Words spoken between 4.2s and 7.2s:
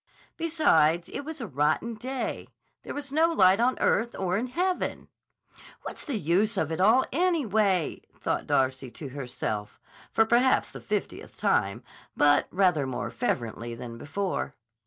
in heaven! "What's the use of it all,